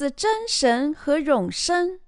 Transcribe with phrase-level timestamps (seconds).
[0.00, 2.00] 是真神和永生。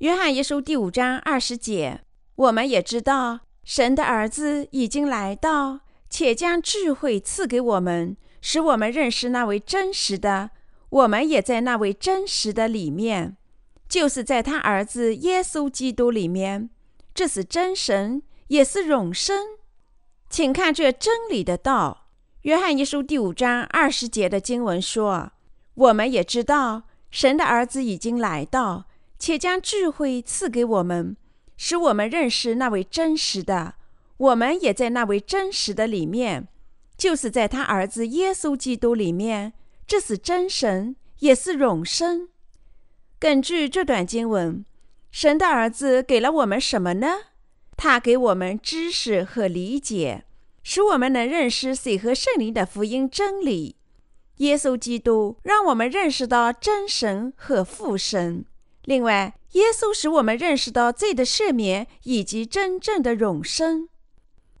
[0.00, 2.02] 约翰一书第五章二十节，
[2.34, 5.80] 我们也知道，神的儿子已经来到，
[6.10, 10.50] 且将智慧赐给我们，使我们认识那位真实的。
[10.90, 13.38] 我们也在那位真实的里面，
[13.88, 16.68] 就是在他儿子耶稣基督里面。
[17.14, 19.42] 这是真神，也是永生。
[20.28, 22.08] 请看这真理的道。
[22.42, 25.32] 约翰一书第五章二十节的经文说
[25.76, 28.86] ：“我们也知道，神的儿子已经来到，
[29.18, 31.16] 且将智慧赐给我们，
[31.56, 33.74] 使我们认识那位真实的。
[34.16, 36.48] 我们也在那位真实的里面，
[36.96, 39.52] 就是在他儿子耶稣基督里面。
[39.86, 42.28] 这是真神，也是永生。
[43.18, 44.64] 根据这段经文，
[45.10, 47.08] 神的儿子给了我们什么呢？
[47.76, 50.24] 他给我们知识和理解。”
[50.68, 53.76] 使我们能认识水和圣灵的福音真理。
[54.36, 58.44] 耶稣基督让我们认识到真神和父神。
[58.84, 63.88] 另外，耶稣使我们认识到罪的赦免以及真正的永生。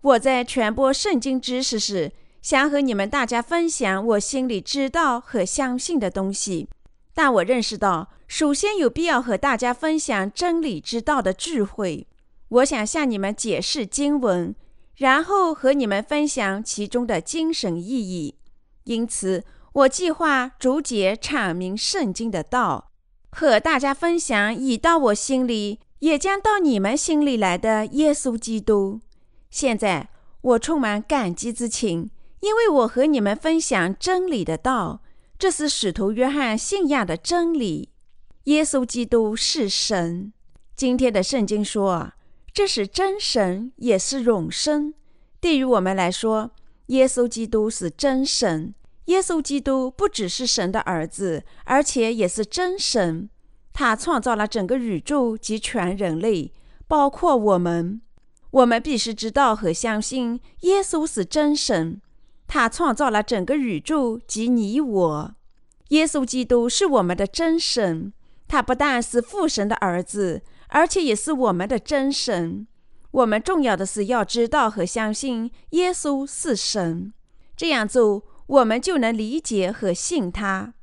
[0.00, 6.68] 我在传播圣经知识时，想和你们大家分享我心里知道和相信的东西。
[7.14, 12.06] 但我认识到，首先有必要和大家分享真理之道的智慧。
[12.48, 14.54] 我想向你们解释经文。
[14.96, 18.34] 然后和你们分享其中的精神意义。
[18.84, 19.44] 因此，
[19.76, 22.92] 我计划逐节阐明圣经的道，
[23.28, 29.02] 和大家分享已到我心里，也将到你们心里来的耶稣基督。
[29.50, 30.08] 现在，
[30.40, 32.08] 我充满感激之情，
[32.40, 35.02] 因为我和你们分享真理的道，
[35.38, 37.90] 这是使徒约翰信仰的真理。
[38.44, 40.32] 耶稣基督是神。
[40.74, 42.12] 今天的圣经说。
[42.54, 44.94] 这是真神，也是永生。
[45.42, 46.52] 对于我们来说，
[46.86, 48.72] 耶稣基督是真神。
[49.06, 53.28] 耶稣基督不只是神的儿子，而且也是真神。
[53.72, 56.52] 他创造了整个宇宙及全人类，
[56.86, 58.00] 包括我们。
[58.50, 62.00] 我们必须知道和相信，耶稣是真神。
[62.46, 65.34] 他创造了整个宇宙及你我。
[65.88, 68.12] 耶稣基督是我们的真神。
[68.48, 70.42] 他不但是父神的儿子。
[70.68, 72.66] 而且也是我们的真神。
[73.12, 77.12] 我们重要的是要知道和相信耶稣是神，
[77.56, 80.74] 这样做我们就能理解和信他。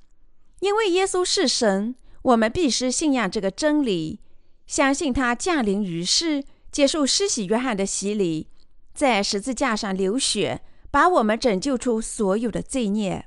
[0.59, 4.19] 因为耶稣是神，我们必须信仰这个真理，
[4.67, 8.47] 相信他降临于世，接受施洗约翰的洗礼，
[8.93, 13.25] 在十字架上流血，把我们拯救出所有的罪孽。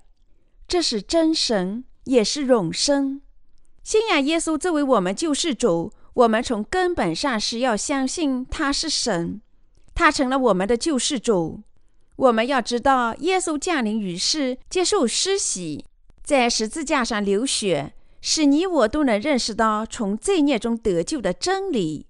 [0.66, 3.20] 这是真神，也是永生。
[3.82, 5.92] 信仰耶稣作为我们救世主。
[6.14, 9.42] 我们从根本上是要相信他是神，
[9.94, 11.62] 他成了我们的救世主。
[12.16, 15.84] 我们要知道，耶稣降临于世，接受施洗，
[16.22, 22.06] 在十字架上流血，使你我都能认识到从罪孽中得救的真理。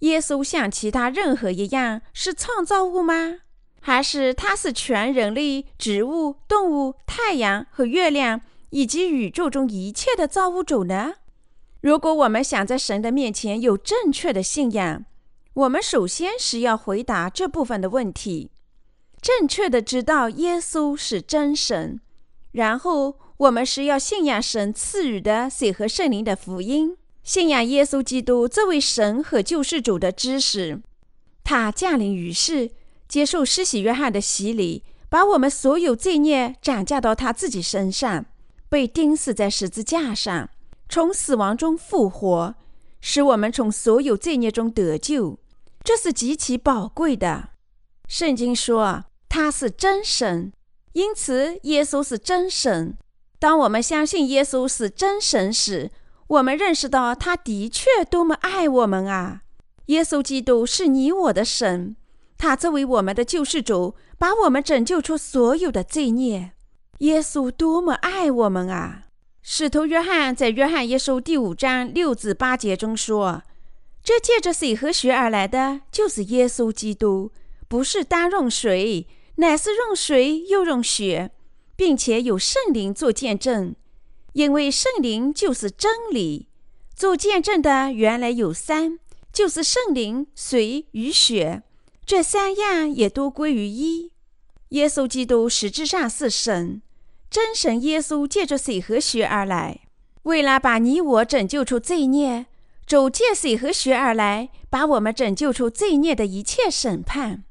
[0.00, 3.38] 耶稣像其他任何一样是创造物吗？
[3.80, 11.14] 还是他是全人类、植物、动物、太阳和月亮以及宇宙中一切的造物主呢？
[11.80, 15.06] 如果我们想在神的面前有正确的信仰，
[15.54, 18.50] 我们首先是要回答这部分的问题，
[19.20, 22.00] 正确的知道耶稣是真神。
[22.52, 30.80] 然后，我们是要信仰神赐予的水和圣灵的福音，信仰耶稣基督这位神和救世主的知识。
[31.44, 32.70] 他降临于世，
[33.06, 38.26] 接受施洗约翰的洗礼，把我们所有罪孽转嫁到他自己身上，
[38.68, 40.50] 被钉死在十字架上。
[40.88, 42.54] 从死亡中复活，
[43.00, 45.38] 使我们从所有罪孽中得救，
[45.84, 47.50] 这是极其宝贵的。
[48.08, 50.52] 圣经说他是真神，
[50.92, 52.96] 因此耶稣是真神。
[53.38, 55.90] 当我们相信耶稣是真神时，
[56.26, 59.42] 我们认识到他的确多么爱我们啊！
[59.86, 61.96] 耶稣基督是你我的神，
[62.36, 66.52] 他作为我们的救世主，把我们拯救出所有的罪孽。
[66.98, 69.04] 耶稣多么爱我们啊！
[69.40, 73.42] 使徒约翰在约翰一书第五章六至八节中说
[74.02, 77.30] ：“这借着水和血而来的，就是耶稣基督，
[77.68, 79.06] 不是单用水，
[79.38, 81.32] 乃是用水又用血，
[81.74, 83.74] 并且有圣灵做见证。
[84.34, 86.46] 因为圣灵就是真理。
[86.94, 88.98] 做见证的原来有三，
[89.32, 91.62] 就是圣灵、水与血，
[92.04, 94.12] 这三样也都归于一。
[94.70, 96.82] 耶稣基督实质上是神。”
[97.30, 99.80] 真神耶稣借着水和血而来，
[100.22, 102.46] 为了把你我拯救出罪孽；
[102.86, 107.44] 主借水和血而来，把我们拯救出罪孽的一切审判。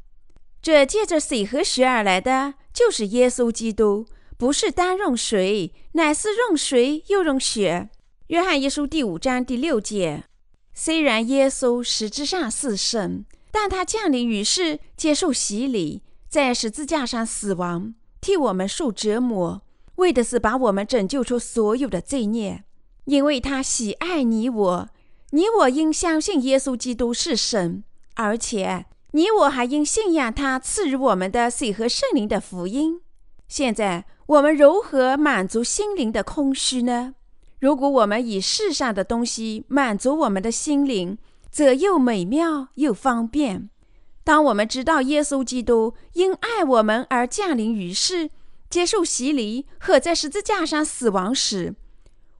[0.61, 4.05] 这借着水和血而来的，就是耶稣基督，
[4.37, 7.89] 不是单用水，乃是用水又用血。
[8.27, 10.25] 约翰一书第五章第六节。
[10.73, 19.61] 虽然耶稣实质上是神，但他降临于世，接受洗礼，在十字架上死亡，替我们受折磨，
[19.95, 22.63] 为的是把我们拯救出所有的罪孽。
[23.05, 24.89] 因为他喜爱你我，
[25.31, 27.83] 你我应相信耶稣基督是神，
[28.15, 28.85] 而且
[29.17, 33.01] 你我还应信仰他赐予我们的水和圣灵的福音。
[33.47, 37.15] 现在我们如何满足心灵的空虚呢？
[37.59, 41.17] 如果我们以世上的东西满足我们的心灵，
[41.49, 43.71] 则又美妙又方便。
[44.23, 48.29] 当我们知道耶稣基督因爱我们而降临于世，
[48.69, 51.73] 接受洗礼和在十字架上死亡时，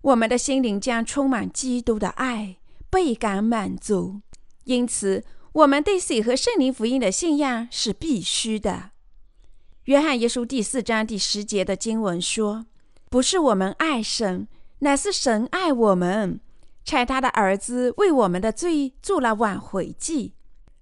[0.02, 2.58] 我们的心灵将充满基督的爱，
[2.92, 4.22] 倍感满足。
[4.66, 5.24] 因此，
[5.58, 8.92] 我们对水和圣灵福音的信仰是必须的。
[9.86, 12.68] 约翰一书第四章第十节的经文说
[13.10, 14.48] ：“不是我们爱神，
[14.80, 16.40] 乃是神爱我们，
[16.86, 20.34] 差他的儿子为我们的罪做了挽回祭，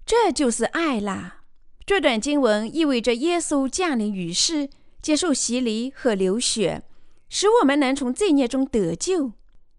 [0.06, 1.44] 这就是爱啦。”
[1.88, 4.69] 这段经文意味着耶稣降临于世，
[5.01, 6.83] 接受洗礼和流血。
[7.30, 9.31] 使我们能从罪孽中得救，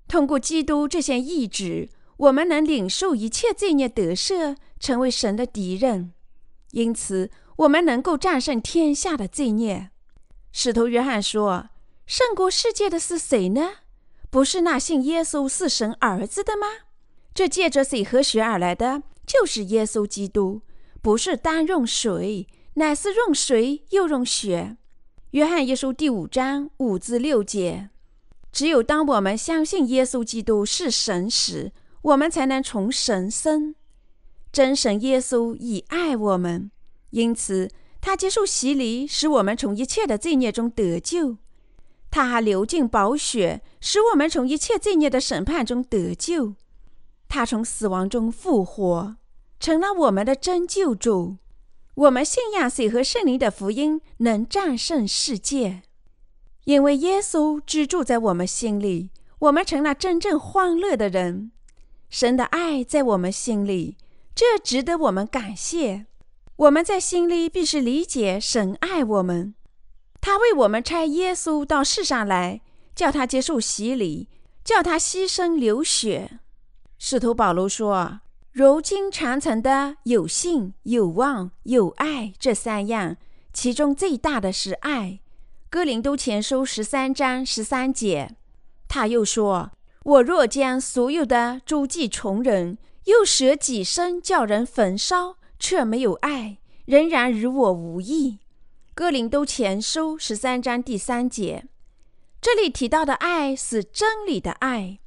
[0.09, 6.13] 通过基督这项意志，我们能领受一切罪孽得赦，成为神的敌人。
[6.73, 9.91] 因此，我们能够战胜天下的罪孽。
[10.53, 11.71] 使徒约翰说
[12.07, 13.71] ：“胜过世界的是谁呢？
[14.31, 16.67] 不是那信耶稣是神儿子的吗？
[17.33, 20.63] 这借着水和血而来的，就是耶稣基督，
[21.01, 24.77] 不是单用水，乃是用水又用血。”
[25.33, 27.91] 约翰一书第五章五至六节：
[28.51, 33.75] 只有当我们相信耶稣基督是神时，我们才能从神生。
[34.57, 36.71] 真神耶稣以爱我们，
[37.11, 37.69] 因此
[38.01, 41.37] 他接受洗礼，使我们从一切的罪孽中得救。
[42.11, 46.55] 他还流尽宝血，使我们从一切罪孽的审判中得救。
[47.29, 49.17] 他从死亡中复活，
[49.61, 51.37] 成了我们的真救主。
[51.95, 55.83] 我们信仰水和圣灵的福音能战胜世界，
[56.65, 59.11] 因为耶稣居住在我们心里，
[59.41, 61.53] 我们成了真正欢乐的人。
[62.09, 63.99] 神的爱在我们心里，
[64.37, 66.05] 这值得我们感谢。
[66.57, 69.55] 我们在心里必须理解神爱我们，
[70.21, 72.61] 他为我们差耶稣到世上来，
[72.95, 74.29] 叫他接受洗礼，
[74.63, 76.41] 叫他牺牲流血。
[76.99, 78.21] 使徒保罗说。
[78.53, 83.19] 如今长存的有信、有望、有爱这三样，
[83.53, 85.21] 其中最大的是爱。
[85.69, 88.35] 哥林都前书十三章十三节，
[88.89, 89.73] 他又说
[90.05, 98.39] ：“我若将所有的诸暨穷人，又舍己身叫人焚烧，却没有爱，仍然与我无异。”
[98.95, 101.67] 哥林都前书十三章第三节，
[102.41, 105.01] 这里提到的爱是真理的爱。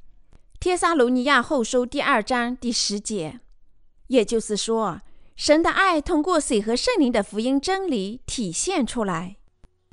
[0.60, 3.40] 帖撒罗尼亚后书第二章第十节，
[4.08, 5.00] 也就是说，
[5.34, 9.38] 神的爱通过水和圣灵的福音真理体现出来。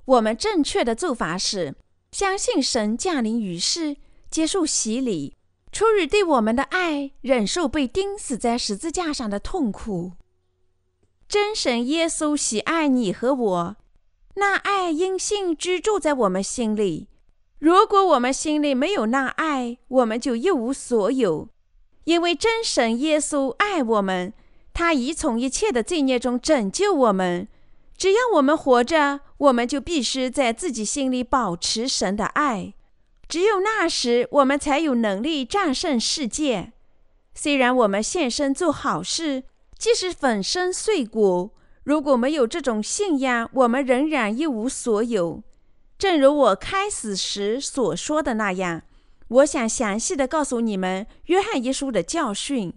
[0.03, 1.75] 我们正确的做法是
[2.11, 3.95] 相信神降临于世，
[4.29, 5.36] 接受洗礼，
[5.77, 10.13] 出于对我们的爱，忍受被钉死在十字架上的痛苦。
[11.29, 13.75] 真神耶稣喜爱你和我，
[14.37, 17.09] 那爱因信居住在我们心里。
[17.59, 21.47] 如果我们心里没有那爱，我们就一无所有。
[22.05, 24.33] 因为真神耶稣爱我们，
[24.73, 27.47] 他已从一切的罪孽中拯救我们。
[27.95, 32.73] 只要我们活着，我们就必须在自己心里保持神的爱。
[33.27, 36.71] 只有那时，我们才有能力战胜世界。
[37.33, 39.43] 虽然我们献身做好事，
[39.77, 41.51] 即使粉身碎骨，
[41.83, 45.43] 如果没有这种信仰，我们仍然一无所有。
[45.97, 48.83] 正如我开始时所说的那样，
[49.27, 52.73] 我想详细的告诉你们《约翰一书》的教训。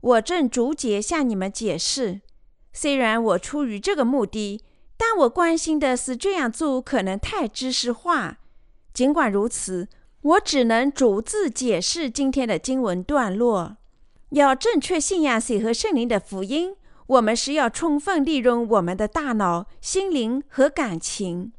[0.00, 2.20] 我正逐节向你们解释。
[2.72, 4.60] 虽然我出于这个目的，
[4.96, 8.38] 但我关心的是这样做可能太知识化。
[8.94, 9.88] 尽管如此，
[10.22, 13.76] 我只能逐字解释今天的经文段落。
[14.30, 21.52] 要正确信仰水和圣灵的福音，我们是要充分利用我们的大脑、心灵和感情。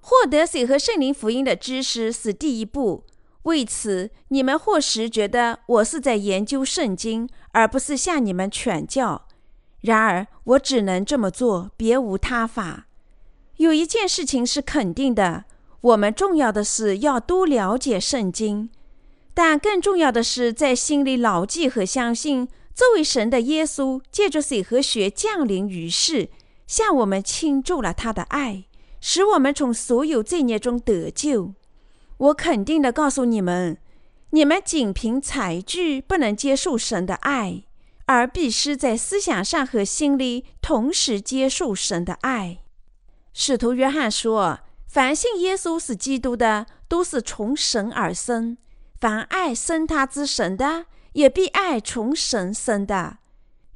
[0.00, 3.04] 获得水和圣灵福音的知识是第一步。
[3.42, 9.26] 为此，你们或许觉得我是在研究圣经，而不是向你们劝教。
[9.80, 12.86] 然而，我只能这么做，别无他法。
[13.56, 15.44] 有一件事情是肯定的：
[15.80, 18.70] 我们重要的是要多了解圣经，
[19.32, 26.28] 但更重要的是在心里牢记和相信，作为神的耶稣借着水和血降临于世，
[26.66, 28.64] 向我们倾注了他的爱。
[29.00, 31.54] 使我们从所有罪孽中得救。
[32.18, 33.78] 我肯定的告诉你们，
[34.30, 37.62] 你们仅凭才具不能接受神的爱，
[38.04, 42.58] 而必须在思想上和心里同时接受神的爱。
[43.32, 44.58] 使徒约翰说
[44.90, 48.56] ：“凡信耶稣是基督的，都是从神而生；
[48.98, 53.18] 凡爱生他之神的，也必爱从神生的。”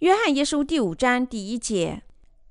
[0.03, 2.03] 约翰一书第五章第一节。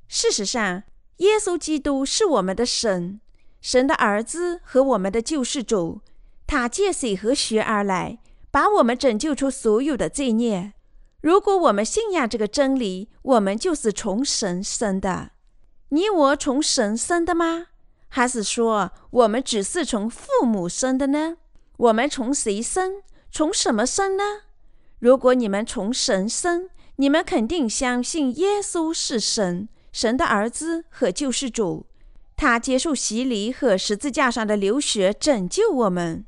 [0.08, 0.84] 事实上，
[1.17, 3.20] 耶稣基督是我们的神，
[3.60, 6.00] 神的儿子和我们的救世主。
[6.48, 10.72] 他借水和血而来，把我们拯救出所有的罪孽。
[11.20, 15.32] 如果我们信仰这个真理，我们就是从神生的。
[15.89, 17.67] 你我从神生的吗？
[18.15, 21.38] 还是说我们只是从父母生的呢？
[21.77, 23.01] 我们从谁生？
[23.32, 24.24] 从什么生呢？
[25.00, 29.67] 如果你们从神生，你们肯定相信耶稣是神。
[29.91, 31.88] 神的儿子和救世主，
[32.36, 36.24] 他接受洗礼和十字架上的流血拯救我们。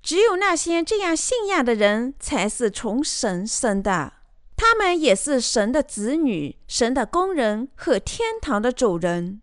[0.00, 4.12] 只有那些这样信仰的人才是从神生的，
[4.56, 9.42] 他们也是神的子女、神的工人和天堂的主人。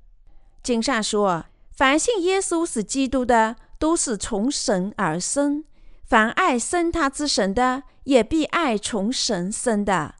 [0.61, 1.45] 经上说
[1.75, 5.63] ：“凡信耶稣是基督的，都是从神而生；
[6.05, 10.15] 凡爱生他之神的，也必爱从神生的。”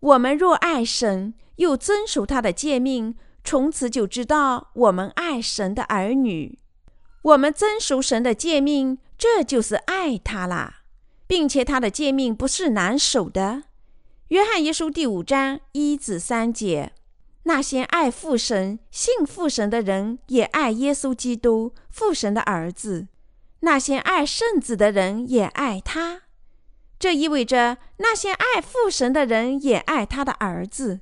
[0.00, 6.58] 我们若爱神，又遵守他的诫命，从此就知道我们爱神的儿女。
[7.22, 10.82] 我们遵守神的诫命，这就是爱他啦，
[11.26, 13.64] 并且他的诫命不是难守的。
[14.28, 16.92] 约翰一书第五章一至三节：
[17.44, 23.06] 那些爱父神、信父神的人，也爱耶稣基督，父神的儿子；
[23.60, 26.22] 那些爱圣子的人，也爱他。
[26.98, 31.00] 这意味着那些爱父神的人也爱他的儿子。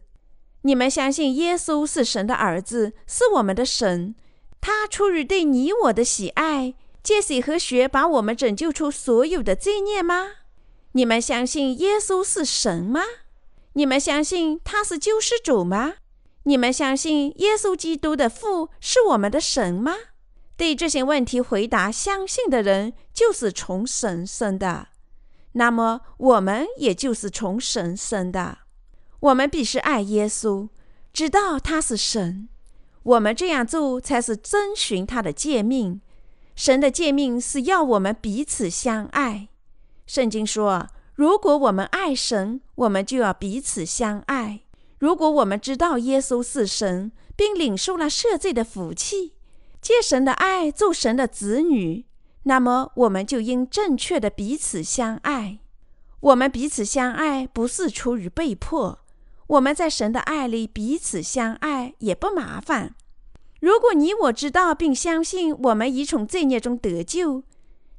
[0.62, 4.14] 你们相信耶稣是神的儿子，是我们的神。
[4.60, 10.30] 他出于对你我的喜爱，借水和血把我们拯救出所有的罪孽吗？
[10.92, 13.00] 你们相信耶稣是神吗？
[13.74, 15.94] 你们相信他是救世主吗？
[16.44, 19.94] 你们相信耶稣基督的父是我们的神吗？
[20.56, 24.88] 对这些问题回答相信的人，就是从神生的。
[25.52, 28.58] 那么，我们也就是从神生的。
[29.20, 30.68] 我们必须爱耶稣，
[31.12, 32.48] 知道他是神。
[33.02, 36.00] 我们这样做才是遵循他的诫命。
[36.54, 39.48] 神的诫命是要我们彼此相爱。
[40.06, 44.60] 圣经说：“如果我们爱神，我们就要彼此相爱。”
[45.02, 49.32] 如果我们知道耶稣是神，并领受了赦罪的福气，
[49.80, 52.06] 借神的爱做神的子女，
[52.44, 55.58] 那么我们就应正确的彼此相爱。
[56.20, 59.00] 我们彼此相爱不是出于被迫。
[59.48, 62.94] 我们在神的爱里彼此相爱也不麻烦。
[63.58, 67.42] 如果你我知道并相信我们已从罪孽中得救，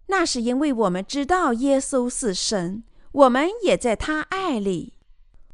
[0.08, 4.94] 那是因为我们知道耶稣是神，我们也在他爱里。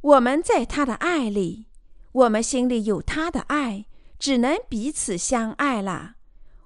[0.01, 1.65] 我们在他的爱里，
[2.13, 3.86] 我们心里有他的爱，
[4.18, 6.13] 只能彼此相爱了。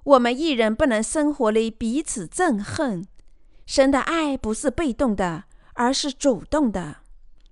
[0.04, 3.06] 我们一人不能生活里彼此憎恨。
[3.66, 6.98] 神的爱不是被动的，而是主动的。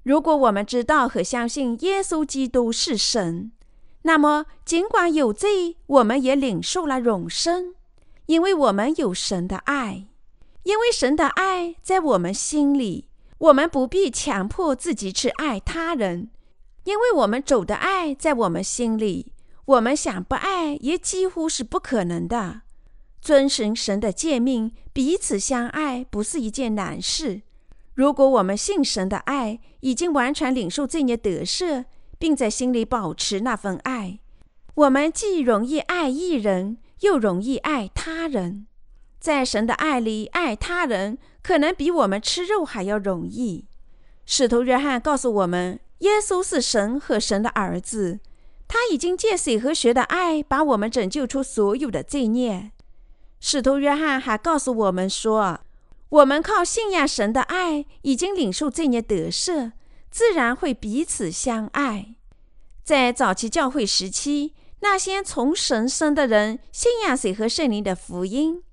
[0.04, 3.50] 如果我们知道和相信耶稣基督是神，
[4.02, 7.74] 那么尽管有罪，我们也领受了永生，
[8.26, 10.06] 因为我们有神的爱。
[10.64, 13.08] 因为神的爱在我们心里，
[13.42, 16.30] 我们不必强迫自己去爱他人，
[16.84, 19.32] 因为我们主的爱在我们心里，
[19.64, 22.60] 我们想不爱也几乎是不可能的。
[23.20, 27.42] 遵循神的诫命，彼此相爱，不是一件难事。
[27.94, 31.86] 如果我们信神的爱已经完全领受罪孽得赦，
[32.20, 34.20] 并在心里保持那份爱，
[34.74, 38.68] 我们既容易爱一人，又容易爱他人。
[39.22, 43.66] 在神的爱里爱他人，可能比我们吃肉还要容易。
[44.26, 48.18] 使徒约翰告诉我们，耶稣是神和神的儿子，
[48.66, 52.72] 他已经借水和血的爱把我们拯救出所有的罪孽。
[53.38, 55.60] 使徒约翰还告诉我们说。
[56.08, 59.70] 我们靠信仰神的爱，已经领受罪孽得赦，
[60.10, 62.16] 自然会彼此相爱。
[62.82, 68.64] 在早期教会时期，那些从神生的人信仰水和圣灵的福音。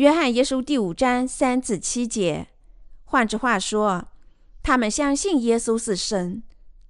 [0.00, 2.46] 约翰一书第五章三至七节。
[3.04, 4.06] 换句话说，
[4.62, 6.42] 他们相信耶稣是神，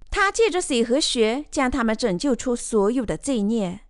[0.09, 3.81] 他借着水和血将他们拯救出所有的罪孽。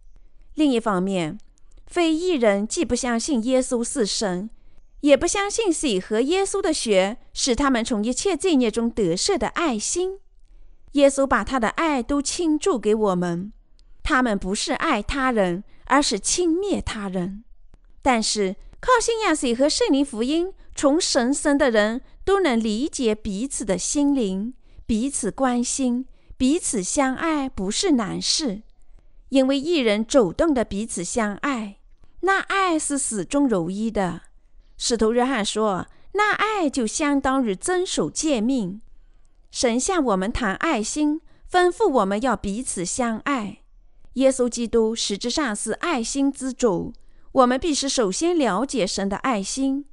[0.56, 1.38] 另一方面，
[1.86, 4.50] 非裔人既不相信耶稣是神。
[5.02, 10.18] 也不相信水和耶稣的血使他们从一切罪孽中得赦的爱心。
[10.94, 13.54] 耶稣把他的爱都倾注给我们。
[14.02, 17.44] 他们不是爱他人，而是轻蔑他人。
[18.02, 24.56] 但是靠信仰水和圣灵福音从神生的人，都能理解彼此的心灵，
[24.88, 28.64] 彼此关心，彼此相爱，不是难事。
[29.30, 31.78] 因为一人主动的彼此相爱，
[32.22, 34.22] 那爱是始终如一的。
[34.78, 38.82] 使徒约翰说：“那爱就相当于遵守诫命。”
[39.52, 43.60] 神向我们谈爱心，吩咐我们要彼此相爱。
[44.14, 46.92] 耶稣基督实质上是爱心之主。
[47.34, 49.86] 我们必须首先了解神的爱心。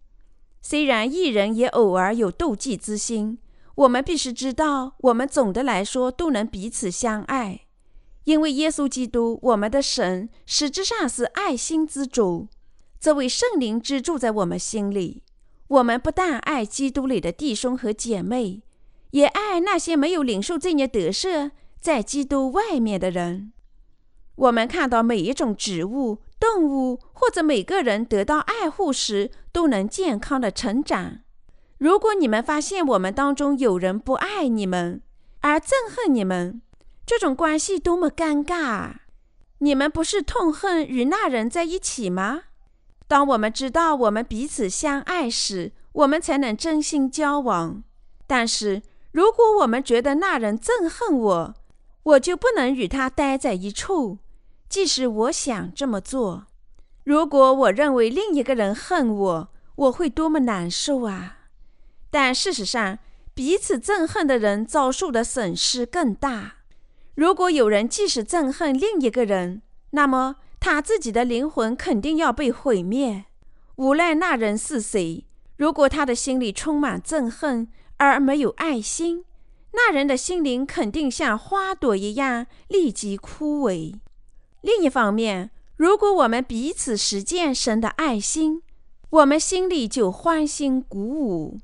[0.60, 3.38] 虽然一人也偶尔有妒忌之心，
[3.76, 7.60] 我们必须知道，我们总的来说都能彼此相爱，
[8.24, 12.48] 因为耶稣基督，我们的神，实质上是爱心之主。
[12.98, 15.22] 这位圣灵居住在我们心里。
[15.68, 18.62] 我们不但爱基督里的弟兄和姐妹，
[19.12, 23.52] 也爱那些没有领受这些得赦在基督外面的人。
[24.38, 26.18] 我们看到每一种植物。
[26.40, 31.18] 动物或者每个人得到爱护时，都能健康的成长。
[31.78, 35.02] 如果你们发现我们当中有人不爱你们，
[35.40, 36.62] 而憎恨你们，
[37.04, 39.00] 这种关系多么尴尬啊！
[39.58, 42.42] 你们不是痛恨与那人在一起吗？
[43.08, 47.82] 当我们知道我们彼此相爱时，我们才能真心交往。
[48.28, 51.54] 但是，如果我们觉得那人憎恨我，
[52.04, 54.18] 我就不能与他待在一处。
[54.68, 56.46] 即使我想这么做，
[57.04, 61.38] 如果我认为另一个人恨我，我会多么难受啊！
[62.10, 62.98] 但事实上，
[63.32, 66.56] 彼此憎恨的人遭受的损失更大。
[67.14, 73.24] 如果有人即使憎恨另一个人，那么他自己的灵魂肯定要被毁灭。
[73.76, 75.24] 无论那人是谁，
[75.56, 79.24] 如果他的心里充满憎恨而没有爱心，
[79.72, 83.94] 那人的心灵肯定像花朵一样立即枯萎。
[84.60, 88.62] 另一方面，如果我们彼此实践神的爱心，
[89.10, 91.60] 我们心里就欢欣鼓舞。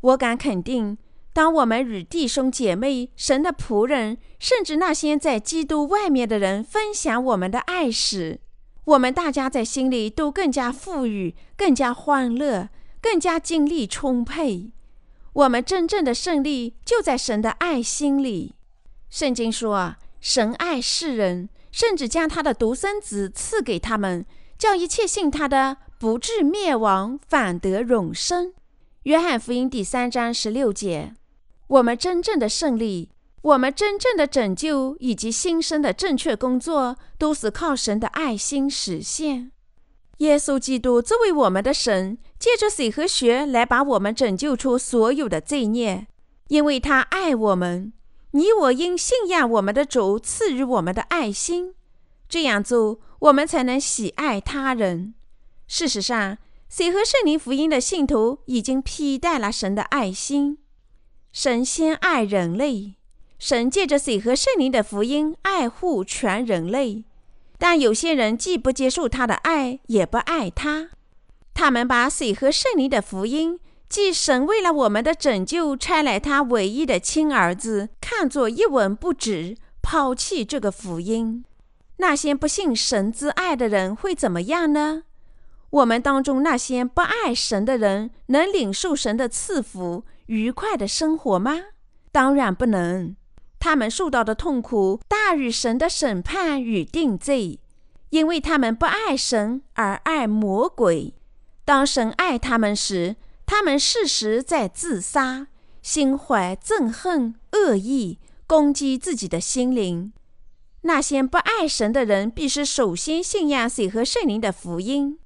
[0.00, 0.98] 我敢肯定，
[1.32, 8.40] 当我们与弟兄姐妹、神的仆人，甚至那些在基督外面的人分享我们的爱时，
[8.84, 12.68] 我们大家在心里都更加富裕、更加欢乐、
[13.00, 14.72] 更加精力充沛。
[15.34, 18.56] 我们真正的胜利就在神的爱心里。
[19.08, 24.24] 圣经说：“神爱世人。”甚至将他的独生子赐给他们，
[24.56, 28.52] 叫一切信他的不至灭亡，反得永生。
[29.04, 31.14] 约翰福音第三章十六节。
[31.66, 39.50] 我们真正的胜利，我们真正的拯救以及新生的正确工作，都是靠神的爱心实现。
[40.18, 46.06] 耶稣基督作为我们的神，借着水和血来把我们拯救出所有的罪孽，
[46.48, 47.92] 因为他爱我们。
[48.32, 51.74] 你我应信仰我们的主赐予我们的爱心，
[52.28, 55.14] 这样做我们才能喜爱他人。
[55.68, 60.58] 事实上，水和圣灵福音的信徒已经披戴了神的爱心。
[61.32, 62.94] 神先爱人类，
[63.38, 67.04] 神借着水和圣灵的福音爱护全人类。
[67.58, 70.90] 但有些人既不接受他的爱，也不爱他，
[71.54, 73.60] 他们把水和圣灵的福音。
[73.92, 81.44] 即神为了我们的拯救，差来他唯一的亲儿子，看作一文不值，抛弃这个福音。
[81.98, 85.02] 那些不信神之爱的人会怎么样呢？
[85.68, 91.58] 我们当中那些不爱神的人，能领受神的赐福，愉快的生活吗？
[92.10, 93.14] 当然不能。
[93.60, 97.60] 他们受到的痛苦大于神的审判与定罪，
[98.08, 101.12] 因为他们不爱神而爱魔鬼。
[101.66, 105.48] 当神爱他们时，他们事实在自杀，
[105.82, 110.12] 心怀憎恨、恶意，攻击自己的心灵。
[110.82, 115.18] 那些不爱神的人，必须首先信仰水和圣灵的福音。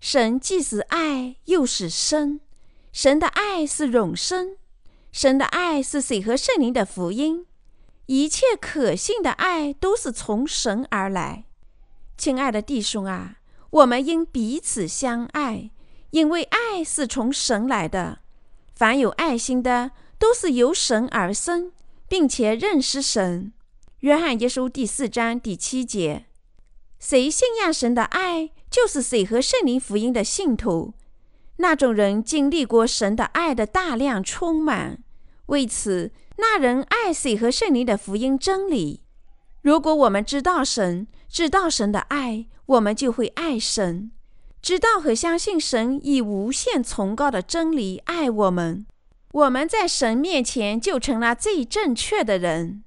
[0.00, 2.40] 神既是爱，又是生。
[2.92, 4.56] 神的爱是永生，
[5.12, 7.46] 神的爱是水和圣灵的福音。
[8.06, 11.44] 一切可信的爱都是从神而来。
[12.18, 13.36] 亲爱的弟兄啊，
[13.70, 15.70] 我们应彼此相爱。
[16.14, 18.20] 因为爱是从神来的，
[18.76, 21.72] 凡有爱心的都是由神而生，
[22.06, 23.52] 并且认识神。
[23.98, 26.26] 约翰一书第四章第七节：
[27.00, 30.94] 谁信仰神的爱，就是谁和圣灵福音的信徒。
[31.56, 35.02] 那种人经历过神的爱的大量充满，
[35.46, 39.02] 为此，那人爱谁和圣灵的福音真理。
[39.62, 44.12] 如果我们知道神，知道神的爱，我们就会爱神。
[44.64, 48.86] 知道和相信神以无限崇高的真理爱我们，
[49.32, 52.82] 我们在神面前就成了最正确的人。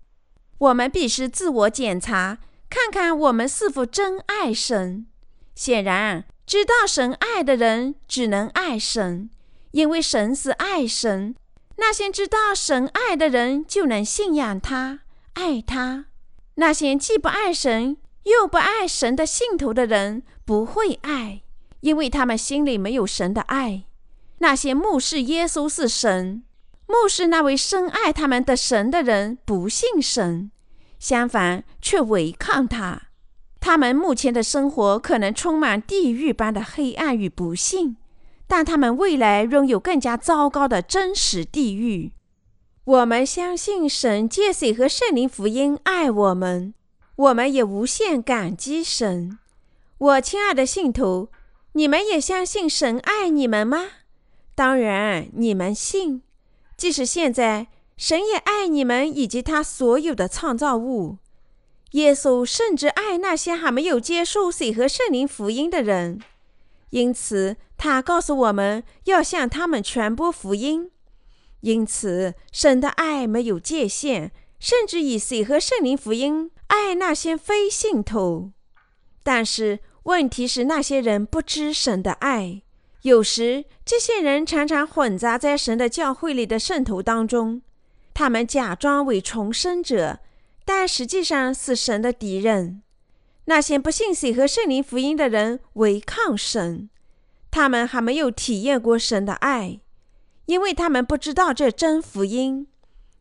[0.57, 5.05] 我们必须自我检查，看看我们是否真爱神。
[5.53, 9.29] 显然，知道神爱的人只能爱神，
[9.69, 11.35] 因为神是爱神。
[11.75, 15.01] 那些知道神爱的人就能信仰他、
[15.33, 16.05] 爱他；
[16.55, 21.43] 那些既不爱神又不爱神的信徒的人不会爱，
[21.81, 23.83] 因为他们心里没有神的爱。
[24.39, 26.43] 那些目视耶稣是神，
[26.85, 30.51] 目视那位深爱他们的神的人不信神，
[30.99, 33.03] 相反却违抗他。
[33.59, 37.97] 他们目前的生活可能充满地狱般的黑暗与不幸，
[38.45, 42.13] 但他们未来拥有更加糟糕的真实地狱。
[42.85, 46.73] 我们相信神借水和圣灵福音爱我们，
[47.17, 49.37] 我们也无限感激神。
[49.97, 51.29] 我亲爱的信徒，
[51.77, 53.85] 你们也相信神爱你们吗？
[54.55, 56.23] 当然，你们信。
[56.75, 61.19] 即使现在，神也爱你们以及他所有的创造物。
[61.91, 66.19] 耶稣甚至爱那些还没有接受水和圣灵福音的人，
[66.89, 70.89] 因此他告诉我们要向他们传播福音。
[71.61, 78.51] 因此，神的爱没有界限，甚至以水和圣灵福音爱那些非信徒。
[79.21, 82.61] 但是，问题是那些人不知神的爱。
[83.01, 87.61] 有时，这些人常常混杂在神的教会里的圣徒当中，
[88.13, 90.19] 他们假装为重生者。
[90.63, 92.83] 但实际上是神的敌人。
[93.45, 96.89] 那些不信水和圣灵福音的人违抗神，
[97.49, 99.79] 他们还没有体验过神的爱，
[100.45, 102.67] 因为他们不知道这真福音。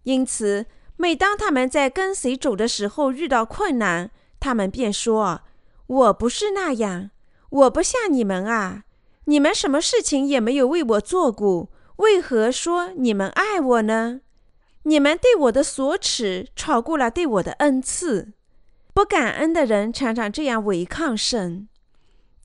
[0.03, 5.43] 因此，每当他们在跟随主的时候遇到困难，他们便说
[5.87, 7.11] ：“我不是那样，
[7.51, 8.85] 我不像你们啊！
[9.25, 14.21] 你们什么事情也没有为我做过，为何说你们爱我呢？”
[14.85, 18.35] 你们对我的所耻超过了对我的恩赐。
[18.95, 21.69] 不感恩的人常常这样违抗神。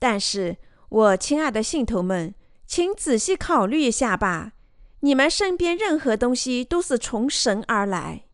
[0.00, 0.56] 但是，
[0.88, 2.34] 我亲爱的信徒们，
[2.66, 4.54] 请仔细考虑一下吧。
[5.00, 8.24] 你们身边任何东西都是从神而来，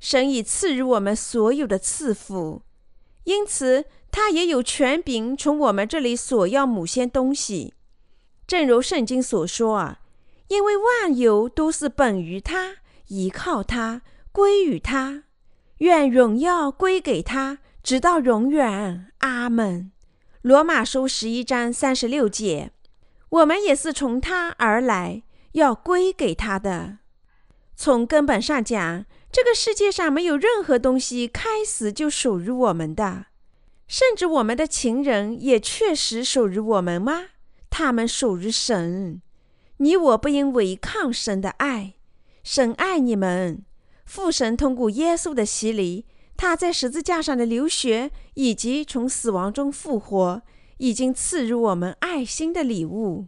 [0.00, 2.62] 神已赐予我们所有的赐福，
[3.24, 7.74] 因此他也有权柄从我们这里索要某些东西。
[8.46, 10.00] 正如圣经所说啊，
[10.48, 12.76] 因为万有都是本于他。
[13.08, 15.24] 依靠他，归于他，
[15.78, 19.12] 愿荣耀归给他，直到永远。
[19.18, 19.92] 阿门。
[20.40, 22.70] 罗马书十一章三十六节，
[23.28, 25.22] 我们也是从他而来，
[25.52, 26.98] 要归给他的。
[27.76, 33.26] 从根本上讲，这个世界上没有任何东西开始就属于我们的，
[33.92, 37.26] 甚至我们的情人也确实属于我们吗？
[37.68, 39.20] 他们属于神。
[39.76, 41.92] 你我不应违抗神的爱。
[42.42, 43.66] 神爱你们，
[44.06, 46.06] 父神通过耶稣的洗礼，
[46.38, 50.40] 他在十字架上的流血，以及从死亡中复活，
[50.78, 53.26] 已经赐予我们爱心的礼物。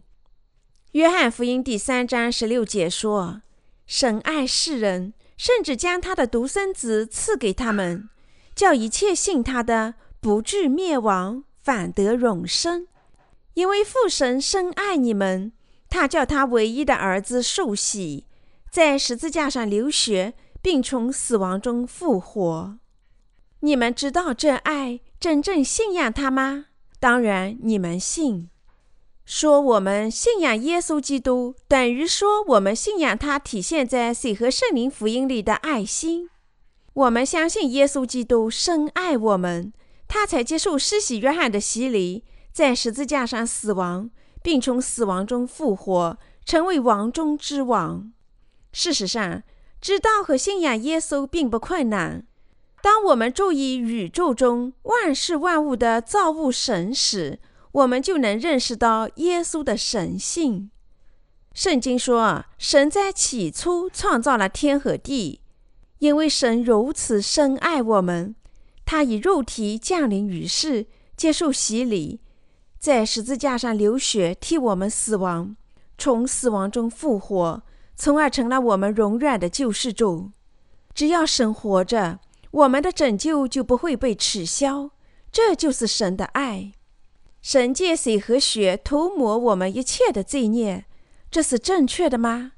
[0.93, 3.43] 约翰福音第三章十六节说
[3.85, 8.09] ：“神爱世人，甚至将他的独生子赐给他们，
[8.55, 12.87] 叫一切信他的不至灭亡，反得永生。
[13.53, 15.51] 因为父神深爱你们，
[15.89, 18.25] 他叫他唯一的儿子受洗。”
[18.71, 22.77] 在十字架上流血，并从死亡中复活。
[23.61, 26.65] 你们知道这爱真正信仰他吗？
[26.99, 28.49] 当然，你们信。
[29.23, 36.29] 说我们信仰耶稣基督，等于说我们信仰他体现在水和圣灵福音里的爱心。
[36.93, 39.71] 我们相信耶稣基督深爱我们，
[40.07, 44.09] 他才接受施洗约翰的洗礼，在十字架上死亡，
[44.41, 48.11] 并从死亡中复活，成为王中之王。
[48.71, 49.43] 事实上，
[49.81, 52.25] 知道和信仰耶稣并不困难。
[52.81, 57.39] 当我们注意宇宙中万事万物的造物神时，
[57.71, 60.69] 我们就能认识到耶稣的神性。
[61.53, 65.41] 圣经说：“神在起初创造了天和地，
[65.99, 68.35] 因为神如此深爱我们，
[68.85, 70.85] 他以肉体降临于世，
[71.17, 72.21] 接受洗礼，
[72.79, 75.55] 在十字架上流血，替我们死亡，
[75.97, 77.63] 从死亡中复活。”
[77.97, 80.31] 从而成了我们永远的救世主。
[80.93, 82.19] 只要神活着，
[82.51, 84.91] 我们的拯救就不会被耻消。
[85.31, 86.73] 这就是神的爱。
[87.41, 90.83] 神借水和血涂抹我们一切的罪孽，
[91.31, 92.51] 这是正确的吗？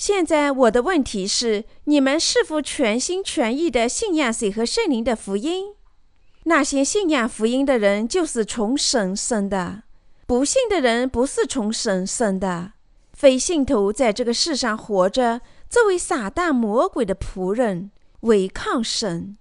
[0.00, 5.74] 现在我的问题是：你们是否全心全意的信仰水和圣灵的福音？
[6.44, 9.82] 那些信仰福音的人就是从神生的，
[10.26, 12.72] 不信的人不是从神生的。
[13.12, 19.36] 非信徒在这个世上活着，作为撒旦魔鬼的仆人，违抗神，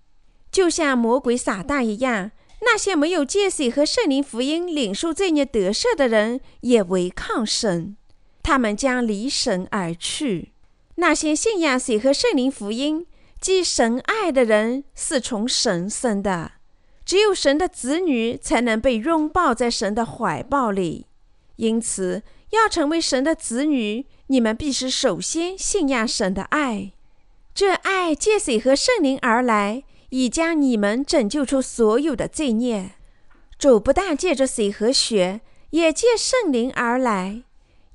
[0.52, 2.32] 就像魔鬼撒旦一样，
[2.64, 7.96] 那些没有借水和圣灵福音领受罪孽得赦的人也违抗神，
[8.44, 10.54] 他们将离神而去。
[10.96, 13.06] 那些信仰水和圣灵福音、
[13.40, 16.54] 即神爱的人是从神生的。
[17.06, 21.08] 只有神的子女才能被拥抱在神的怀抱里。
[21.56, 26.92] 因此，要成为神的子女，你们必须首先信仰神的爱。
[27.54, 29.84] 这爱借水和圣灵而来。
[30.12, 32.94] 已将你们拯救出所有的罪孽。
[33.60, 37.44] 主不但借着水和血，也借圣灵而来，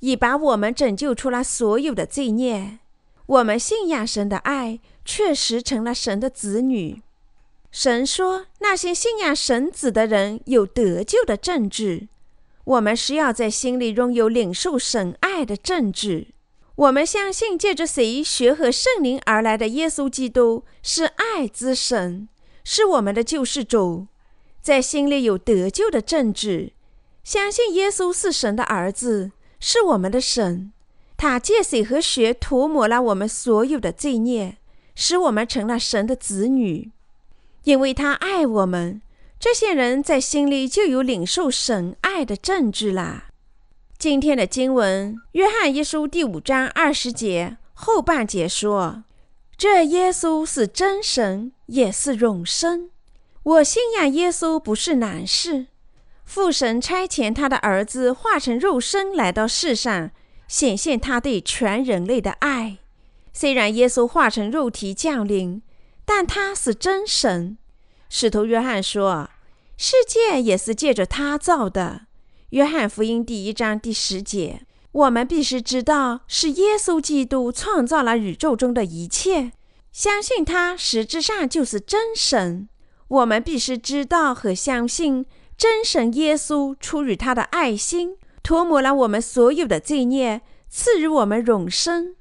[0.05, 2.79] 已把我们拯救出了所有的罪孽。
[3.25, 7.01] 我们信仰神的爱，确实成了神的子女。
[7.71, 12.09] 神说，那些信仰神子的人有得救的政治。
[12.65, 16.29] 我们是要在心里拥有领受神爱的政治。
[16.77, 22.29] 我们相信，借着谁学和圣灵而来的耶稣基督是爱之神，
[22.63, 24.09] 是我们的救世主，
[24.61, 26.73] 在心里有得救的政治。
[27.23, 29.33] 相信耶稣是神的儿子，
[29.67, 30.71] 是我们的神。
[31.17, 34.59] 他借水和血涂抹了我们所有的罪孽，
[34.95, 36.91] 使我们成了神的子女。
[37.63, 39.01] 因为他爱我们，
[39.41, 43.29] 这些人在心里就有领受神爱的证据啦。
[43.97, 49.05] 今天的经文，《约翰一书》第五章二十节后半节说
[49.57, 52.91] ：“这耶稣是真神，也是永生。
[53.43, 55.69] 我信仰耶稣不是难事。
[56.25, 60.11] 父神差遣他的儿子化成肉身来到世上，
[60.49, 62.79] 显现他对全人类的爱。
[63.33, 65.63] 虽然耶稣化成肉体降临，
[66.05, 67.59] 但他是真神。
[68.09, 69.31] 使徒约翰说：
[69.77, 72.07] 世界也是借着他造的。”
[72.51, 79.51] 约翰福音第一章第十节，我们必须知道是耶稣基督创造了宇宙中的一切，
[79.91, 82.69] 相信他实质上就是真神。
[83.09, 92.17] 我们必须知道和相信真神耶稣出于他的爱心，涂抹了我们所有的罪孽，赐予我们永生。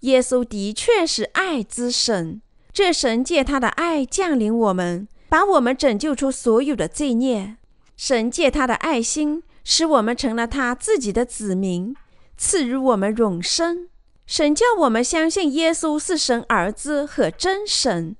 [0.00, 2.40] 耶稣的确是爱之神，
[2.72, 7.56] 这神借他的爱降临我们，把我们拯救出所有的罪孽。
[7.96, 9.42] 神借他的爱心。
[9.70, 11.94] 使我们成了他自己的子民，
[12.38, 13.90] 赐予我们永生。
[14.26, 18.16] 神叫我们相信耶稣是神儿子和真神，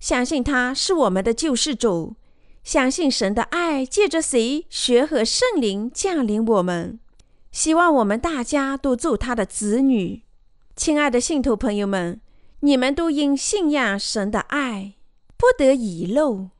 [0.00, 2.16] 相信他是我们的救世主，
[2.68, 7.00] 相信神的爱借着谁血和圣灵降临我们。
[7.50, 10.24] 希望我们大家都做他的子女。
[10.76, 12.20] 亲爱的信徒朋友们，
[12.60, 14.96] 你们都应信仰神的爱
[15.38, 16.50] 不得遗漏。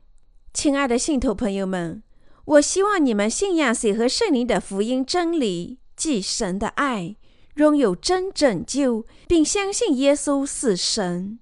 [0.51, 2.01] 亲爱的信徒朋友们。
[2.45, 7.17] 我希望你们信仰水和圣灵的福音真理，即神的爱，
[7.57, 11.37] 拥有真拯救，并相信耶稣是神。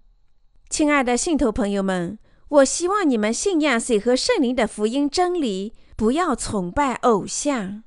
[0.69, 7.83] 亲爱的信徒朋友们，我希望你们信仰水和圣灵的福音真理，不要崇拜偶像。